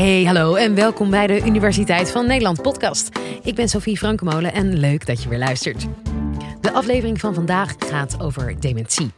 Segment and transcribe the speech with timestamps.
[0.00, 3.18] Hey, hallo en welkom bij de Universiteit van Nederland podcast.
[3.42, 5.86] Ik ben Sophie Frankemolen en leuk dat je weer luistert.
[6.60, 9.10] De aflevering van vandaag gaat over dementie.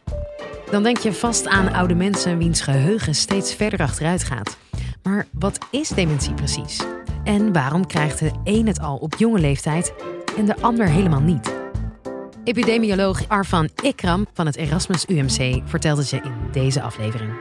[0.71, 4.57] Dan denk je vast aan oude mensen wiens geheugen steeds verder achteruit gaat.
[5.03, 6.79] Maar wat is dementie precies?
[7.23, 9.93] En waarom krijgt de een het al op jonge leeftijd
[10.37, 11.53] en de ander helemaal niet?
[12.43, 17.31] Epidemioloog Arvan Ikram van het Erasmus UMC vertelt het je in deze aflevering.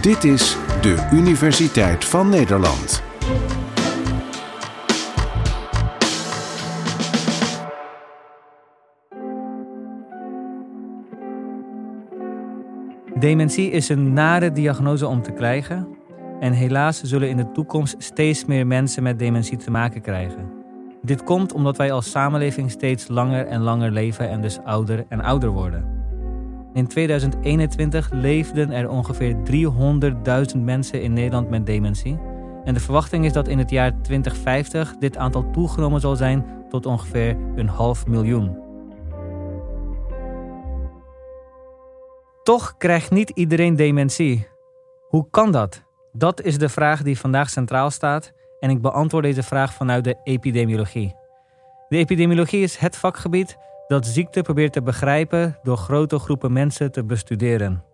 [0.00, 3.02] Dit is de Universiteit van Nederland.
[13.18, 15.88] Dementie is een nare diagnose om te krijgen.
[16.40, 20.52] En helaas zullen in de toekomst steeds meer mensen met dementie te maken krijgen.
[21.02, 25.20] Dit komt omdat wij als samenleving steeds langer en langer leven en dus ouder en
[25.20, 25.99] ouder worden.
[26.72, 29.36] In 2021 leefden er ongeveer
[30.54, 32.18] 300.000 mensen in Nederland met dementie.
[32.64, 36.86] En de verwachting is dat in het jaar 2050 dit aantal toegenomen zal zijn tot
[36.86, 38.58] ongeveer een half miljoen.
[42.42, 44.46] Toch krijgt niet iedereen dementie.
[45.08, 45.82] Hoe kan dat?
[46.12, 50.16] Dat is de vraag die vandaag centraal staat en ik beantwoord deze vraag vanuit de
[50.24, 51.14] epidemiologie.
[51.88, 53.58] De epidemiologie is het vakgebied
[53.90, 57.84] dat ziekte probeert te begrijpen door grote groepen mensen te bestuderen.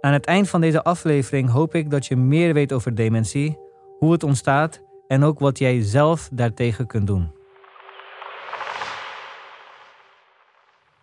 [0.00, 3.58] Aan het eind van deze aflevering hoop ik dat je meer weet over dementie,
[3.98, 7.32] hoe het ontstaat en ook wat jij zelf daartegen kunt doen.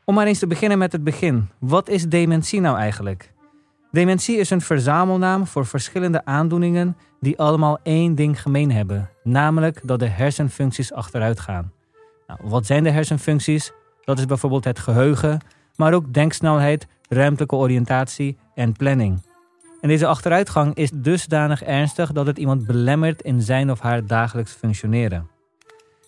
[0.05, 1.49] Om maar eens te beginnen met het begin.
[1.59, 3.33] Wat is dementie nou eigenlijk?
[3.91, 9.99] Dementie is een verzamelnaam voor verschillende aandoeningen die allemaal één ding gemeen hebben, namelijk dat
[9.99, 11.71] de hersenfuncties achteruit gaan.
[12.27, 13.73] Nou, wat zijn de hersenfuncties?
[14.05, 15.39] Dat is bijvoorbeeld het geheugen,
[15.75, 19.21] maar ook denksnelheid, ruimtelijke oriëntatie en planning.
[19.81, 24.51] En deze achteruitgang is dusdanig ernstig dat het iemand belemmert in zijn of haar dagelijks
[24.51, 25.27] functioneren.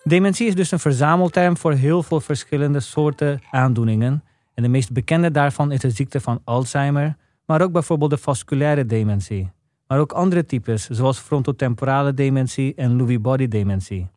[0.03, 4.23] Dementie is dus een verzamelterm voor heel veel verschillende soorten aandoeningen.
[4.53, 7.15] En de meest bekende daarvan is de ziekte van Alzheimer,
[7.45, 9.51] maar ook bijvoorbeeld de vasculaire dementie.
[9.87, 14.09] Maar ook andere types, zoals frontotemporale dementie en Lewy body dementie.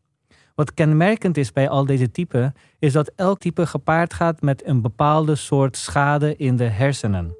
[0.61, 4.81] Wat kenmerkend is bij al deze typen, is dat elk type gepaard gaat met een
[4.81, 7.35] bepaalde soort schade in de hersenen.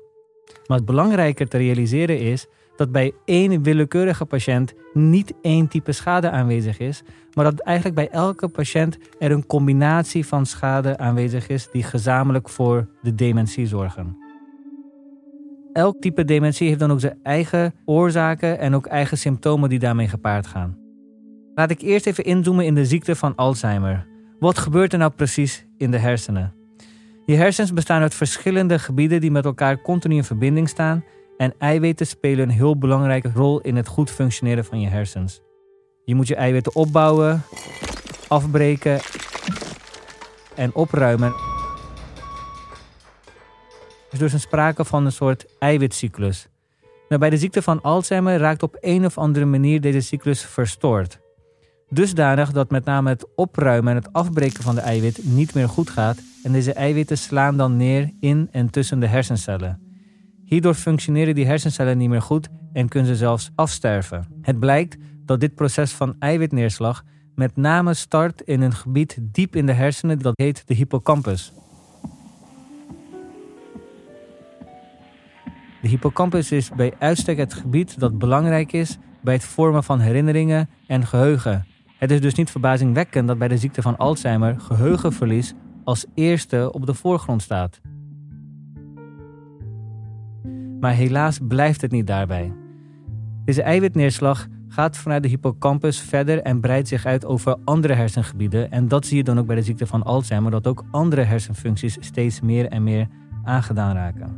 [0.67, 6.29] Maar het belangrijker te realiseren is dat bij één willekeurige patiënt niet één type schade
[6.29, 11.69] aanwezig is, maar dat eigenlijk bij elke patiënt er een combinatie van schade aanwezig is
[11.71, 14.17] die gezamenlijk voor de dementie zorgen.
[15.73, 20.07] Elk type dementie heeft dan ook zijn eigen oorzaken en ook eigen symptomen die daarmee
[20.07, 20.81] gepaard gaan.
[21.56, 24.07] Laat ik eerst even inzoomen in de ziekte van Alzheimer.
[24.39, 26.53] Wat gebeurt er nou precies in de hersenen?
[27.25, 31.03] Je hersens bestaan uit verschillende gebieden die met elkaar continu in verbinding staan
[31.38, 35.41] en eiwitten spelen een heel belangrijke rol in het goed functioneren van je hersens.
[36.06, 37.44] Je moet je eiwitten opbouwen,
[38.28, 39.00] afbreken
[40.56, 41.33] en opruimen.
[44.07, 46.47] Er is dus een sprake van een soort eiwitcyclus.
[47.07, 51.19] Nou, bij de ziekte van Alzheimer raakt op een of andere manier deze cyclus verstoord.
[51.94, 55.90] Dusdanig dat met name het opruimen en het afbreken van de eiwit niet meer goed
[55.90, 59.79] gaat en deze eiwitten slaan dan neer in en tussen de hersencellen.
[60.46, 64.28] Hierdoor functioneren die hersencellen niet meer goed en kunnen ze zelfs afsterven.
[64.41, 67.03] Het blijkt dat dit proces van eiwitneerslag
[67.35, 71.53] met name start in een gebied diep in de hersenen dat heet de hippocampus.
[75.81, 80.69] De hippocampus is bij uitstek het gebied dat belangrijk is bij het vormen van herinneringen
[80.88, 81.66] en geheugen.
[82.01, 85.53] Het is dus niet verbazingwekkend dat bij de ziekte van Alzheimer geheugenverlies
[85.84, 87.81] als eerste op de voorgrond staat.
[90.79, 92.53] Maar helaas blijft het niet daarbij.
[93.45, 98.72] Deze eiwitneerslag gaat vanuit de hippocampus verder en breidt zich uit over andere hersengebieden.
[98.72, 101.98] En dat zie je dan ook bij de ziekte van Alzheimer, dat ook andere hersenfuncties
[102.00, 103.07] steeds meer en meer
[103.44, 104.36] aangedaan raken.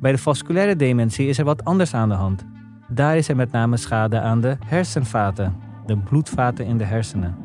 [0.00, 2.44] Bij de vasculaire dementie is er wat anders aan de hand.
[2.88, 7.36] Daar is er met name schade aan de hersenvaten de bloedvaten in de hersenen.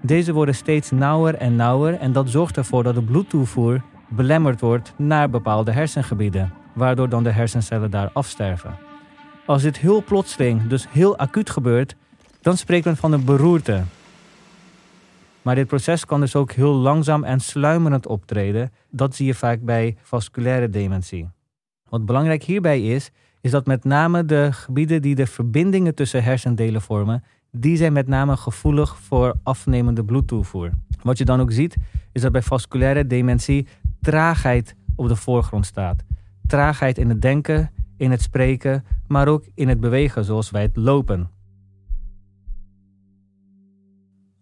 [0.00, 4.94] Deze worden steeds nauwer en nauwer en dat zorgt ervoor dat de bloedtoevoer belemmerd wordt
[4.96, 8.74] naar bepaalde hersengebieden, waardoor dan de hersencellen daar afsterven.
[9.46, 11.96] Als dit heel plotseling, dus heel acuut gebeurt,
[12.40, 13.82] dan spreekt men van een beroerte.
[15.42, 18.72] Maar dit proces kan dus ook heel langzaam en sluimerend optreden.
[18.90, 21.28] Dat zie je vaak bij vasculaire dementie.
[21.88, 23.10] Wat belangrijk hierbij is,
[23.40, 27.24] is dat met name de gebieden die de verbindingen tussen hersendelen vormen,
[27.56, 30.70] die zijn met name gevoelig voor afnemende bloedtoevoer.
[31.02, 31.76] Wat je dan ook ziet,
[32.12, 33.66] is dat bij vasculaire dementie
[34.00, 36.02] traagheid op de voorgrond staat.
[36.46, 40.76] Traagheid in het denken, in het spreken, maar ook in het bewegen zoals wij het
[40.76, 41.30] lopen.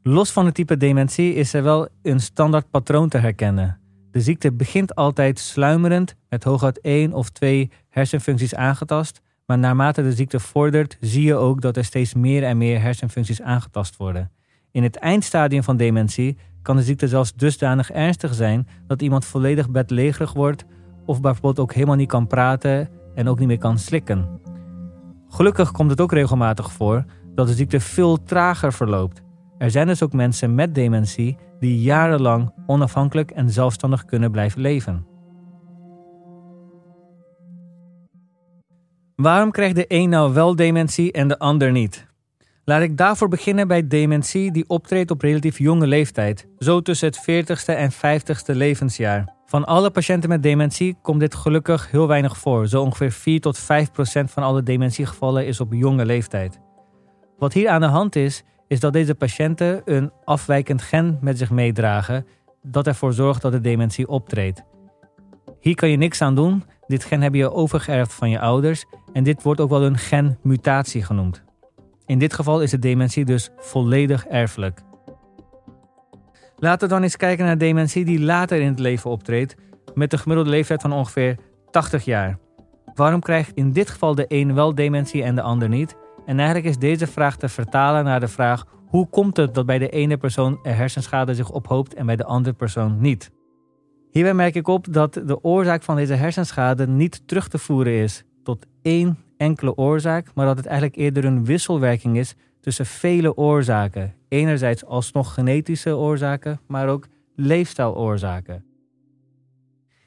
[0.03, 3.81] Los van het type dementie is er wel een standaard patroon te herkennen.
[4.11, 10.13] De ziekte begint altijd sluimerend met hooguit één of twee hersenfuncties aangetast, maar naarmate de
[10.13, 14.31] ziekte vordert zie je ook dat er steeds meer en meer hersenfuncties aangetast worden.
[14.71, 19.71] In het eindstadium van dementie kan de ziekte zelfs dusdanig ernstig zijn dat iemand volledig
[19.71, 20.65] bedlegerig wordt
[21.07, 24.41] of bijvoorbeeld ook helemaal niet kan praten en ook niet meer kan slikken.
[25.29, 27.05] Gelukkig komt het ook regelmatig voor
[27.35, 29.23] dat de ziekte veel trager verloopt.
[29.59, 35.10] Er zijn dus ook mensen met dementie die jarenlang onafhankelijk en zelfstandig kunnen blijven leven.
[39.21, 42.07] Waarom krijgt de een nou wel dementie en de ander niet?
[42.65, 47.21] Laat ik daarvoor beginnen bij dementie die optreedt op relatief jonge leeftijd, zo tussen het
[47.21, 49.35] 40ste en 50ste levensjaar.
[49.47, 52.67] Van alle patiënten met dementie komt dit gelukkig heel weinig voor.
[52.67, 56.61] Zo ongeveer 4 tot 5 procent van alle dementiegevallen is op jonge leeftijd.
[57.39, 61.51] Wat hier aan de hand is, is dat deze patiënten een afwijkend gen met zich
[61.51, 62.27] meedragen
[62.63, 64.63] dat ervoor zorgt dat de dementie optreedt.
[65.61, 66.65] Hier kan je niks aan doen.
[66.91, 71.03] Dit gen heb je overgeërfd van je ouders en dit wordt ook wel een genmutatie
[71.03, 71.43] genoemd.
[72.07, 74.81] In dit geval is de dementie dus volledig erfelijk.
[76.57, 79.57] Laten we dan eens kijken naar dementie die later in het leven optreedt,
[79.95, 81.37] met een gemiddelde leeftijd van ongeveer
[81.71, 82.39] 80 jaar.
[82.95, 85.97] Waarom krijgt in dit geval de een wel dementie en de ander niet?
[86.27, 89.79] En eigenlijk is deze vraag te vertalen naar de vraag: hoe komt het dat bij
[89.79, 93.31] de ene persoon er hersenschade zich ophoopt en bij de andere persoon niet?
[94.11, 98.25] Hierbij merk ik op dat de oorzaak van deze hersenschade niet terug te voeren is
[98.43, 104.15] tot één enkele oorzaak, maar dat het eigenlijk eerder een wisselwerking is tussen vele oorzaken.
[104.29, 108.65] Enerzijds alsnog genetische oorzaken, maar ook leefstijloorzaken.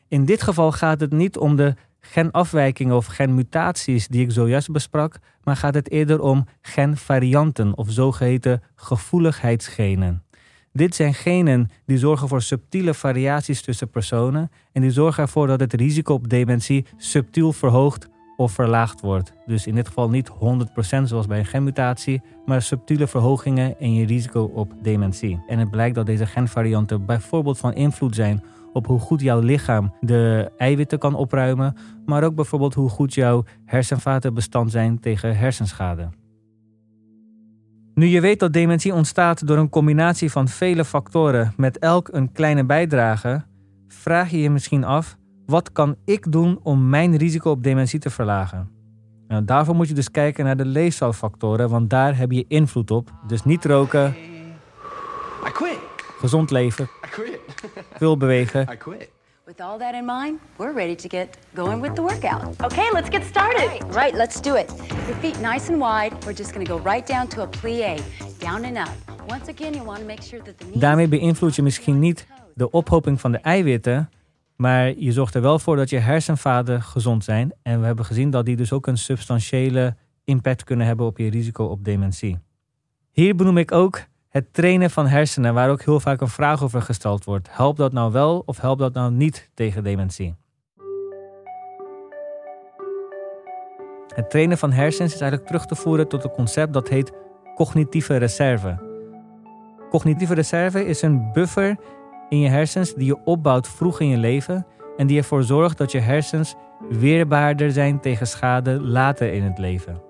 [0.08, 5.20] In dit geval gaat het niet om de genafwijkingen of genmutaties die ik zojuist besprak,
[5.44, 10.23] maar gaat het eerder om genvarianten of zogeheten gevoeligheidsgenen.
[10.76, 15.60] Dit zijn genen die zorgen voor subtiele variaties tussen personen en die zorgen ervoor dat
[15.60, 19.34] het risico op dementie subtiel verhoogt of verlaagd wordt.
[19.46, 20.34] Dus in dit geval niet 100%
[21.04, 25.44] zoals bij een genmutatie, maar subtiele verhogingen in je risico op dementie.
[25.48, 29.94] En het blijkt dat deze genvarianten bijvoorbeeld van invloed zijn op hoe goed jouw lichaam
[30.00, 36.10] de eiwitten kan opruimen, maar ook bijvoorbeeld hoe goed jouw hersenvaten bestand zijn tegen hersenschade.
[37.94, 42.32] Nu je weet dat dementie ontstaat door een combinatie van vele factoren met elk een
[42.32, 43.44] kleine bijdrage,
[43.88, 48.10] vraag je je misschien af wat kan ik doen om mijn risico op dementie te
[48.10, 48.70] verlagen?
[49.28, 53.12] Nou, daarvoor moet je dus kijken naar de leefstijlfactoren, want daar heb je invloed op.
[53.28, 54.16] Dus niet roken,
[56.20, 56.90] gezond leven,
[57.94, 58.68] veel bewegen.
[59.46, 62.42] With all that in mind, we're ready to get going with the workout.
[62.62, 63.68] Okay, let's get started.
[63.68, 64.72] Right, right let's do it.
[65.08, 66.14] Your feet nice and wide.
[66.26, 68.02] We're just going to go right down to a plie,
[68.40, 68.96] down and up.
[69.28, 72.28] Once again, you want to make sure that the knees Daarmee beïnvloed je misschien niet
[72.54, 74.10] de ophoping van de eiwitten,
[74.56, 77.54] maar je zorgt er wel voor dat je hersenvaten gezond zijn.
[77.62, 81.30] En we hebben gezien dat die dus ook een substantiële impact kunnen hebben op je
[81.30, 82.40] risico op dementie.
[83.12, 84.02] Hier benoem ik ook
[84.34, 87.48] het trainen van hersenen, waar ook heel vaak een vraag over gesteld wordt.
[87.52, 90.36] Helpt dat nou wel of helpt dat nou niet tegen dementie?
[94.16, 97.12] Het trainen van hersens is eigenlijk terug te voeren tot een concept dat heet
[97.56, 98.78] cognitieve reserve.
[99.90, 101.78] Cognitieve reserve is een buffer
[102.30, 104.66] in je hersens die je opbouwt vroeg in je leven
[104.98, 106.56] en die ervoor zorgt dat je hersens
[106.90, 110.02] weerbaarder zijn tegen schade later in het leven.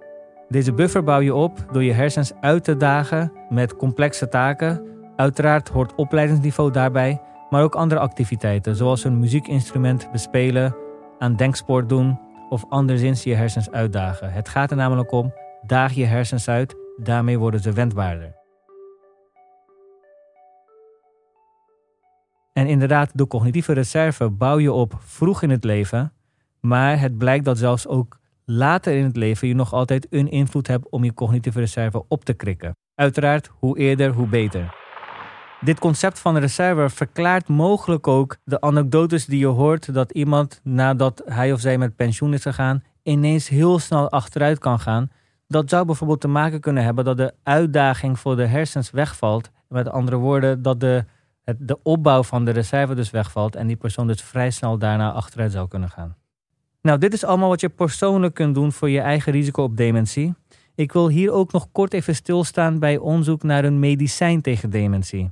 [0.54, 4.82] Deze buffer bouw je op door je hersens uit te dagen met complexe taken.
[5.16, 10.76] Uiteraard hoort opleidingsniveau daarbij, maar ook andere activiteiten, zoals een muziekinstrument bespelen,
[11.20, 12.20] aan denksport doen
[12.50, 14.32] of anderszins je hersens uitdagen.
[14.32, 18.36] Het gaat er namelijk om: daag je hersens uit, daarmee worden ze wendbaarder.
[22.54, 26.14] En inderdaad, de cognitieve reserve bouw je op vroeg in het leven,
[26.60, 30.68] maar het blijkt dat zelfs ook later in het leven je nog altijd een invloed
[30.68, 32.76] hebt om je cognitieve reserve op te krikken.
[32.96, 34.76] Uiteraard, hoe eerder, hoe beter.
[35.62, 41.22] Dit concept van reserve verklaart mogelijk ook de anekdotes die je hoort dat iemand nadat
[41.26, 45.12] hij of zij met pensioen is gegaan ineens heel snel achteruit kan gaan.
[45.48, 49.52] Dat zou bijvoorbeeld te maken kunnen hebben dat de uitdaging voor de hersens wegvalt.
[49.68, 51.06] Met andere woorden, dat de,
[51.44, 55.12] het, de opbouw van de reserve dus wegvalt en die persoon dus vrij snel daarna
[55.12, 56.16] achteruit zou kunnen gaan.
[56.82, 60.34] Nou, dit is allemaal wat je persoonlijk kunt doen voor je eigen risico op dementie.
[60.76, 65.32] Ik wil hier ook nog kort even stilstaan bij onderzoek naar een medicijn tegen dementie.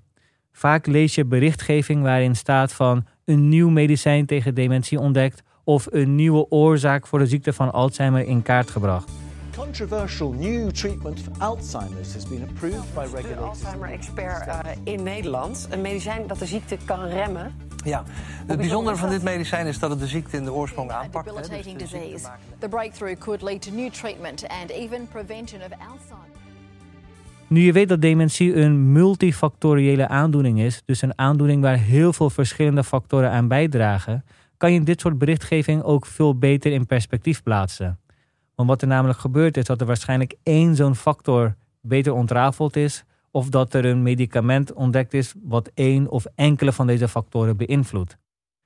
[0.51, 6.15] Vaak lees je berichtgeving waarin staat van een nieuw medicijn tegen dementie ontdekt of een
[6.15, 9.11] nieuwe oorzaak voor de ziekte van Alzheimer in kaart gebracht.
[9.61, 13.63] Controversial new treatment for Alzheimer's has been approved by De regulators.
[13.63, 15.67] Alzheimer-expert uh, in Nederland.
[15.69, 17.55] Een medicijn dat de ziekte kan remmen.
[17.83, 18.03] Ja,
[18.47, 21.29] het bijzondere van dit medicijn is dat het de ziekte in de oorsprong aanpakt.
[21.29, 22.27] hè, dus de disease.
[22.59, 26.39] The breakthrough could lead to new treatment and even prevention of Alzheimer's.
[27.47, 32.29] Nu je weet dat dementie een multifactoriële aandoening is, dus een aandoening waar heel veel
[32.29, 34.23] verschillende factoren aan bijdragen,
[34.57, 37.99] kan je dit soort berichtgeving ook veel beter in perspectief plaatsen.
[38.67, 43.49] Wat er namelijk gebeurt is dat er waarschijnlijk één zo'n factor beter ontrafeld is, of
[43.49, 48.17] dat er een medicament ontdekt is wat één of enkele van deze factoren beïnvloedt.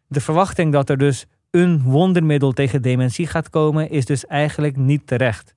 [0.08, 5.08] De verwachting dat er dus een wondermiddel tegen dementie gaat komen, is dus eigenlijk niet
[5.08, 5.56] terecht.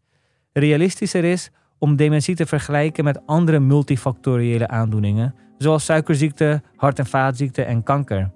[0.52, 7.62] Realistischer is om dementie te vergelijken met andere multifactoriële aandoeningen, zoals suikerziekte, hart- en vaatziekte
[7.62, 8.30] en kanker.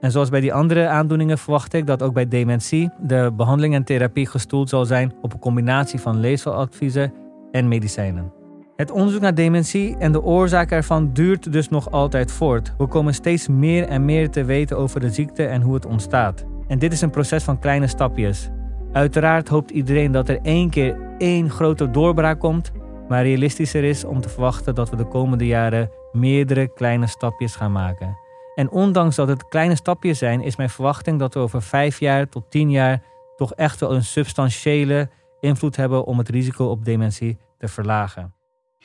[0.00, 3.84] En zoals bij die andere aandoeningen verwacht ik dat ook bij dementie de behandeling en
[3.84, 7.12] therapie gestoeld zal zijn op een combinatie van leefstijladviezen
[7.50, 8.32] en medicijnen.
[8.76, 12.74] Het onderzoek naar dementie en de oorzaak ervan duurt dus nog altijd voort.
[12.78, 16.44] We komen steeds meer en meer te weten over de ziekte en hoe het ontstaat.
[16.66, 18.50] En dit is een proces van kleine stapjes.
[18.92, 22.72] Uiteraard hoopt iedereen dat er één keer één grote doorbraak komt,
[23.08, 27.72] maar realistischer is om te verwachten dat we de komende jaren meerdere kleine stapjes gaan
[27.72, 28.19] maken.
[28.60, 32.28] En ondanks dat het kleine stapjes zijn, is mijn verwachting dat we over vijf jaar
[32.28, 33.02] tot tien jaar
[33.36, 38.34] toch echt wel een substantiële invloed hebben om het risico op dementie te verlagen.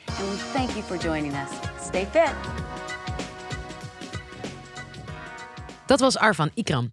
[0.06, 1.58] And thank you for joining us.
[1.86, 2.30] Stay fit.
[5.86, 6.92] Dat was Arvan Ikram.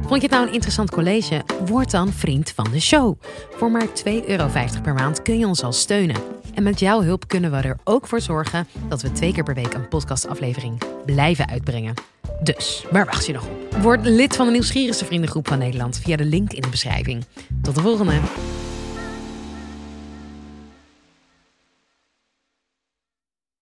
[0.00, 1.42] Vond je het nou een interessant college?
[1.64, 3.22] Word dan vriend van de show.
[3.50, 3.92] Voor maar 2,50
[4.26, 4.48] euro
[4.82, 6.31] per maand kun je ons al steunen.
[6.54, 9.54] En met jouw hulp kunnen we er ook voor zorgen dat we twee keer per
[9.54, 11.94] week een podcastaflevering blijven uitbrengen.
[12.42, 13.76] Dus, waar wacht je nog op?
[13.82, 17.24] Word lid van de nieuwsgierigste vriendengroep van Nederland via de link in de beschrijving.
[17.62, 18.20] Tot de volgende!